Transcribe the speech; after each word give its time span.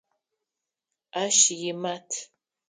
Ащ 1.23 1.39
имат. 1.71 2.07